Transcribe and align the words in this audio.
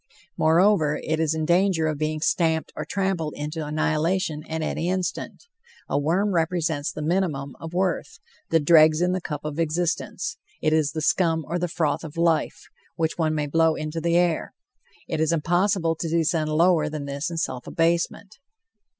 Moreover, 0.35 0.99
it 1.03 1.19
is 1.19 1.35
in 1.35 1.45
danger 1.45 1.85
of 1.85 1.99
being 1.99 2.21
stamped 2.21 2.71
or 2.75 2.85
trampled 2.85 3.35
into 3.35 3.63
annihilation 3.63 4.41
at 4.49 4.63
any 4.63 4.89
instant. 4.89 5.43
A 5.87 5.99
worm 5.99 6.33
represents 6.33 6.91
the 6.91 7.03
minimum 7.03 7.55
of 7.59 7.73
worth, 7.75 8.17
the 8.49 8.59
dregs 8.59 8.99
in 8.99 9.11
the 9.11 9.21
cup 9.21 9.45
of 9.45 9.59
existence; 9.59 10.37
it 10.59 10.73
is 10.73 10.93
the 10.93 11.03
scum 11.03 11.45
or 11.47 11.59
the 11.59 11.67
froth 11.67 12.03
of 12.03 12.17
life, 12.17 12.63
which 12.95 13.19
one 13.19 13.35
may 13.35 13.45
blow 13.45 13.75
into 13.75 14.01
the 14.01 14.17
air. 14.17 14.55
It 15.07 15.19
is 15.19 15.31
impossible 15.31 15.95
to 15.97 16.09
descend 16.09 16.49
lower 16.49 16.89
than 16.89 17.05
this 17.05 17.29
in 17.29 17.37
self 17.37 17.67
abasement. 17.67 18.39